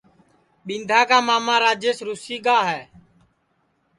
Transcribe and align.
ٻیندھا 0.65 0.99
کا 1.09 1.17
ماما 1.27 1.55
راجیش 1.63 1.97
رُوسی 2.07 2.37
گا 2.45 2.57
ہے 2.69 2.81